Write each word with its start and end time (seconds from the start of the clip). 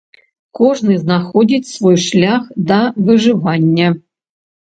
Кожны 0.59 0.93
знаходзіць 1.01 1.69
свой 1.73 1.97
шлях 2.07 2.49
да 2.71 2.79
выжывання. 3.09 3.87